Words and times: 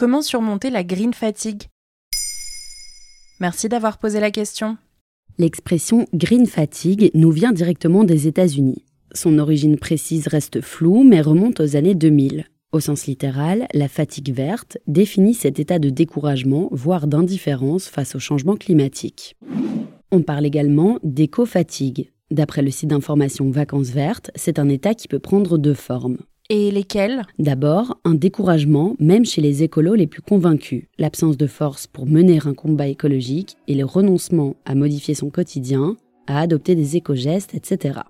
Comment 0.00 0.22
surmonter 0.22 0.70
la 0.70 0.82
green 0.82 1.12
fatigue? 1.12 1.64
Merci 3.38 3.68
d'avoir 3.68 3.98
posé 3.98 4.18
la 4.18 4.30
question. 4.30 4.78
L'expression 5.36 6.06
green 6.14 6.46
fatigue 6.46 7.10
nous 7.12 7.30
vient 7.30 7.52
directement 7.52 8.04
des 8.04 8.26
États-Unis. 8.26 8.86
Son 9.12 9.38
origine 9.38 9.76
précise 9.76 10.26
reste 10.26 10.62
floue 10.62 11.04
mais 11.04 11.20
remonte 11.20 11.60
aux 11.60 11.76
années 11.76 11.94
2000. 11.94 12.46
Au 12.72 12.80
sens 12.80 13.04
littéral, 13.08 13.66
la 13.74 13.88
fatigue 13.88 14.32
verte 14.32 14.78
définit 14.86 15.34
cet 15.34 15.60
état 15.60 15.78
de 15.78 15.90
découragement, 15.90 16.70
voire 16.72 17.06
d'indifférence 17.06 17.86
face 17.86 18.14
au 18.14 18.18
changement 18.18 18.56
climatique. 18.56 19.36
On 20.12 20.22
parle 20.22 20.46
également 20.46 20.98
d'éco-fatigue. 21.02 22.10
D'après 22.30 22.62
le 22.62 22.70
site 22.70 22.88
d'information 22.88 23.50
Vacances 23.50 23.90
Vertes, 23.90 24.30
c'est 24.34 24.58
un 24.58 24.70
état 24.70 24.94
qui 24.94 25.08
peut 25.08 25.18
prendre 25.18 25.58
deux 25.58 25.74
formes. 25.74 26.16
Et 26.52 26.72
lesquelles 26.72 27.22
D'abord, 27.38 28.00
un 28.04 28.14
découragement, 28.14 28.96
même 28.98 29.24
chez 29.24 29.40
les 29.40 29.62
écolos 29.62 29.94
les 29.94 30.08
plus 30.08 30.20
convaincus, 30.20 30.86
l'absence 30.98 31.36
de 31.36 31.46
force 31.46 31.86
pour 31.86 32.06
mener 32.06 32.40
un 32.44 32.54
combat 32.54 32.88
écologique 32.88 33.56
et 33.68 33.76
le 33.76 33.84
renoncement 33.84 34.56
à 34.64 34.74
modifier 34.74 35.14
son 35.14 35.30
quotidien, 35.30 35.96
à 36.26 36.40
adopter 36.40 36.74
des 36.74 36.96
éco-gestes, 36.96 37.54
etc. 37.54 38.00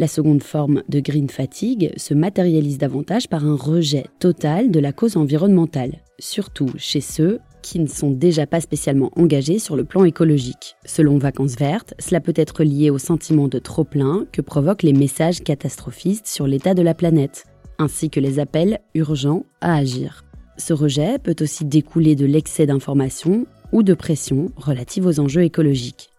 La 0.00 0.08
seconde 0.08 0.42
forme 0.42 0.82
de 0.88 0.98
green 0.98 1.28
fatigue 1.28 1.92
se 1.96 2.14
matérialise 2.14 2.78
davantage 2.78 3.28
par 3.28 3.46
un 3.46 3.54
rejet 3.54 4.06
total 4.18 4.72
de 4.72 4.80
la 4.80 4.92
cause 4.92 5.16
environnementale, 5.16 6.02
surtout 6.18 6.70
chez 6.78 7.00
ceux 7.00 7.38
qui 7.62 7.78
ne 7.78 7.86
sont 7.86 8.10
déjà 8.10 8.46
pas 8.46 8.60
spécialement 8.60 9.12
engagés 9.14 9.60
sur 9.60 9.76
le 9.76 9.84
plan 9.84 10.04
écologique. 10.04 10.74
Selon 10.84 11.18
Vacances 11.18 11.56
Vertes, 11.56 11.94
cela 12.00 12.20
peut 12.20 12.34
être 12.34 12.64
lié 12.64 12.90
au 12.90 12.98
sentiment 12.98 13.46
de 13.46 13.60
trop-plein 13.60 14.26
que 14.32 14.40
provoquent 14.40 14.82
les 14.82 14.92
messages 14.92 15.44
catastrophistes 15.44 16.26
sur 16.26 16.48
l'état 16.48 16.74
de 16.74 16.82
la 16.82 16.94
planète, 16.94 17.44
ainsi 17.78 18.10
que 18.10 18.20
les 18.20 18.38
appels 18.38 18.80
urgents 18.94 19.44
à 19.60 19.74
agir. 19.74 20.24
Ce 20.56 20.72
rejet 20.72 21.18
peut 21.18 21.36
aussi 21.40 21.64
découler 21.64 22.16
de 22.16 22.26
l'excès 22.26 22.66
d'informations 22.66 23.46
ou 23.72 23.82
de 23.82 23.94
pression 23.94 24.50
relative 24.56 25.06
aux 25.06 25.20
enjeux 25.20 25.44
écologiques. 25.44 26.10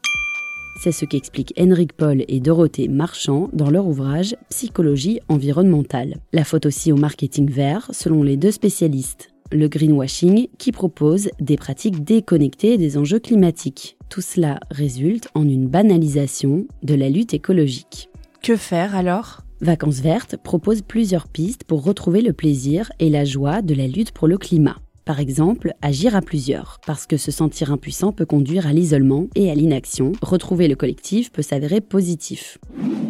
C'est 0.81 0.93
ce 0.93 1.03
qu'expliquent 1.03 1.53
Henrik 1.59 1.91
Paul 1.91 2.23
et 2.29 2.39
Dorothée 2.39 2.87
Marchand 2.87 3.49
dans 3.51 3.69
leur 3.69 3.85
ouvrage 3.85 4.37
Psychologie 4.49 5.19
environnementale. 5.27 6.15
La 6.31 6.45
faute 6.45 6.65
aussi 6.65 6.93
au 6.93 6.95
marketing 6.95 7.51
vert, 7.51 7.89
selon 7.91 8.23
les 8.23 8.37
deux 8.37 8.51
spécialistes. 8.51 9.29
Le 9.51 9.67
greenwashing, 9.67 10.47
qui 10.57 10.71
propose 10.71 11.31
des 11.41 11.57
pratiques 11.57 12.05
déconnectées 12.05 12.77
des 12.77 12.97
enjeux 12.97 13.19
climatiques. 13.19 13.97
Tout 14.09 14.21
cela 14.21 14.59
résulte 14.71 15.27
en 15.33 15.43
une 15.43 15.67
banalisation 15.67 16.65
de 16.83 16.95
la 16.95 17.09
lutte 17.09 17.33
écologique. 17.33 18.09
Que 18.41 18.55
faire 18.55 18.95
alors? 18.95 19.41
Vacances 19.61 19.99
Vertes 19.99 20.37
propose 20.37 20.81
plusieurs 20.81 21.27
pistes 21.27 21.65
pour 21.65 21.83
retrouver 21.83 22.21
le 22.21 22.31
plaisir 22.31 22.93
et 22.99 23.09
la 23.09 23.25
joie 23.25 23.61
de 23.61 23.73
la 23.73 23.87
lutte 23.87 24.11
pour 24.11 24.29
le 24.29 24.37
climat. 24.37 24.77
Par 25.03 25.19
exemple, 25.19 25.73
agir 25.81 26.15
à 26.15 26.21
plusieurs, 26.21 26.79
parce 26.87 27.05
que 27.05 27.17
se 27.17 27.29
sentir 27.29 27.69
impuissant 27.73 28.13
peut 28.13 28.25
conduire 28.25 28.67
à 28.67 28.73
l'isolement 28.73 29.27
et 29.35 29.51
à 29.51 29.55
l'inaction. 29.55 30.13
Retrouver 30.21 30.69
le 30.69 30.75
collectif 30.75 31.29
peut 31.33 31.41
s'avérer 31.41 31.81
positif. 31.81 32.57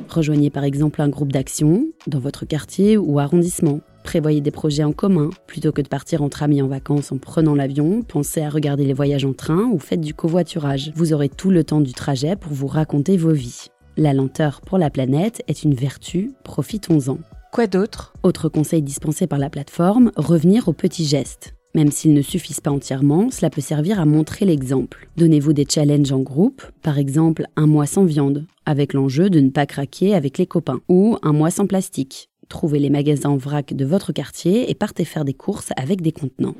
Rejoignez 0.09 0.49
par 0.49 0.63
exemple 0.63 1.03
un 1.03 1.09
groupe 1.09 1.31
d'action 1.31 1.85
dans 2.07 2.19
votre 2.19 2.45
quartier 2.45 2.97
ou 2.97 3.19
arrondissement. 3.19 3.81
Prévoyez 4.03 4.41
des 4.41 4.49
projets 4.49 4.83
en 4.83 4.91
commun. 4.91 5.29
Plutôt 5.45 5.71
que 5.71 5.83
de 5.83 5.87
partir 5.87 6.23
entre 6.23 6.41
amis 6.41 6.63
en 6.63 6.67
vacances 6.67 7.11
en 7.11 7.19
prenant 7.19 7.53
l'avion, 7.53 8.01
pensez 8.01 8.41
à 8.41 8.49
regarder 8.49 8.85
les 8.85 8.93
voyages 8.93 9.25
en 9.25 9.33
train 9.33 9.69
ou 9.71 9.77
faites 9.77 10.01
du 10.01 10.15
covoiturage. 10.15 10.91
Vous 10.95 11.13
aurez 11.13 11.29
tout 11.29 11.51
le 11.51 11.63
temps 11.63 11.81
du 11.81 11.93
trajet 11.93 12.35
pour 12.35 12.53
vous 12.53 12.65
raconter 12.65 13.17
vos 13.17 13.33
vies. 13.33 13.67
La 13.99 14.13
lenteur 14.13 14.61
pour 14.61 14.77
la 14.77 14.89
planète 14.89 15.43
est 15.49 15.63
une 15.63 15.73
vertu, 15.73 16.31
profitons-en. 16.45 17.17
Quoi 17.51 17.67
d'autre? 17.67 18.13
Autre 18.23 18.47
conseil 18.47 18.81
dispensé 18.81 19.27
par 19.27 19.39
la 19.39 19.49
plateforme, 19.49 20.13
revenir 20.15 20.69
aux 20.69 20.73
petits 20.73 21.03
gestes. 21.03 21.53
Même 21.75 21.91
s'ils 21.91 22.13
ne 22.13 22.21
suffisent 22.21 22.61
pas 22.61 22.71
entièrement, 22.71 23.29
cela 23.29 23.49
peut 23.49 23.59
servir 23.59 23.99
à 23.99 24.05
montrer 24.05 24.45
l'exemple. 24.45 25.09
Donnez-vous 25.17 25.51
des 25.51 25.67
challenges 25.69 26.13
en 26.13 26.21
groupe, 26.21 26.63
par 26.81 26.97
exemple 26.97 27.43
un 27.57 27.67
mois 27.67 27.87
sans 27.87 28.05
viande, 28.05 28.45
avec 28.65 28.93
l'enjeu 28.93 29.29
de 29.29 29.41
ne 29.41 29.49
pas 29.49 29.65
craquer 29.65 30.15
avec 30.15 30.37
les 30.37 30.47
copains, 30.47 30.79
ou 30.87 31.17
un 31.21 31.33
mois 31.33 31.51
sans 31.51 31.67
plastique. 31.67 32.29
Trouvez 32.47 32.79
les 32.79 32.89
magasins 32.89 33.31
en 33.31 33.37
vrac 33.37 33.73
de 33.73 33.83
votre 33.83 34.13
quartier 34.13 34.71
et 34.71 34.75
partez 34.75 35.03
faire 35.03 35.25
des 35.25 35.33
courses 35.33 35.73
avec 35.75 36.01
des 36.01 36.13
contenants. 36.13 36.55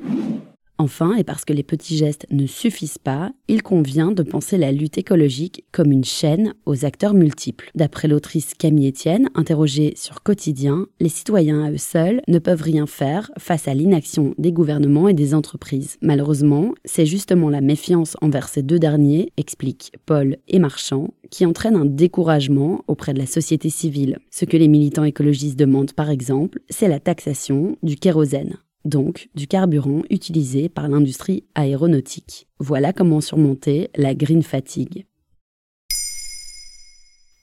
Enfin, 0.80 1.14
et 1.16 1.24
parce 1.24 1.44
que 1.44 1.52
les 1.52 1.62
petits 1.62 1.98
gestes 1.98 2.26
ne 2.30 2.46
suffisent 2.46 2.96
pas, 2.96 3.32
il 3.48 3.62
convient 3.62 4.12
de 4.12 4.22
penser 4.22 4.56
la 4.56 4.72
lutte 4.72 4.96
écologique 4.96 5.62
comme 5.72 5.92
une 5.92 6.06
chaîne 6.06 6.54
aux 6.64 6.86
acteurs 6.86 7.12
multiples. 7.12 7.70
D'après 7.74 8.08
l'autrice 8.08 8.54
Camille 8.54 8.88
Etienne, 8.88 9.28
interrogée 9.34 9.92
sur 9.94 10.22
Quotidien, 10.22 10.86
les 10.98 11.10
citoyens 11.10 11.64
à 11.64 11.70
eux 11.70 11.76
seuls 11.76 12.22
ne 12.28 12.38
peuvent 12.38 12.62
rien 12.62 12.86
faire 12.86 13.30
face 13.36 13.68
à 13.68 13.74
l'inaction 13.74 14.34
des 14.38 14.52
gouvernements 14.52 15.08
et 15.08 15.12
des 15.12 15.34
entreprises. 15.34 15.98
Malheureusement, 16.00 16.72
c'est 16.86 17.04
justement 17.04 17.50
la 17.50 17.60
méfiance 17.60 18.16
envers 18.22 18.48
ces 18.48 18.62
deux 18.62 18.78
derniers, 18.78 19.34
expliquent 19.36 19.92
Paul 20.06 20.38
et 20.48 20.58
Marchand, 20.58 21.12
qui 21.30 21.44
entraîne 21.44 21.76
un 21.76 21.84
découragement 21.84 22.84
auprès 22.88 23.12
de 23.12 23.18
la 23.18 23.26
société 23.26 23.68
civile. 23.68 24.18
Ce 24.30 24.46
que 24.46 24.56
les 24.56 24.68
militants 24.68 25.04
écologistes 25.04 25.58
demandent 25.58 25.92
par 25.92 26.08
exemple, 26.08 26.60
c'est 26.70 26.88
la 26.88 27.00
taxation 27.00 27.76
du 27.82 27.96
kérosène 27.96 28.56
donc 28.84 29.28
du 29.34 29.46
carburant 29.46 30.02
utilisé 30.10 30.68
par 30.68 30.88
l'industrie 30.88 31.44
aéronautique. 31.54 32.48
Voilà 32.58 32.92
comment 32.92 33.20
surmonter 33.20 33.90
la 33.96 34.14
green 34.14 34.42
fatigue. 34.42 35.06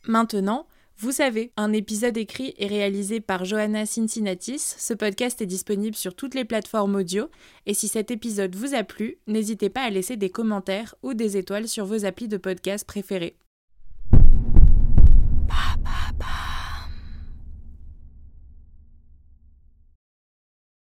Maintenant, 0.08 0.68
vous 1.00 1.12
savez, 1.12 1.52
un 1.58 1.74
épisode 1.74 2.18
écrit 2.18 2.56
et 2.58 2.66
réalisé 2.66 3.20
par 3.20 3.46
Johanna 3.46 3.86
Cincinnatis. 3.86 4.75
Ce 4.78 4.96
podcast 4.96 5.40
est 5.42 5.46
disponible 5.46 5.96
sur 5.96 6.16
toutes 6.16 6.34
les 6.34 6.46
plateformes 6.46 6.96
audio. 6.96 7.28
Et 7.68 7.75
si 7.75 7.88
cet 7.88 8.09
épisode 8.09 8.56
vous 8.56 8.74
a 8.74 8.84
plu, 8.84 9.19
n'hésitez 9.28 9.69
pas 9.69 9.81
à 9.81 9.92
laisser 9.92 10.18
des 10.18 10.31
commentaires 10.31 10.96
ou 11.04 11.14
des 11.14 11.38
étoiles 11.38 11.68
sur 11.68 11.86
vos 11.86 12.06
applis 12.06 12.28
de 12.28 12.38
podcast 12.38 12.88
préférés. 12.88 13.38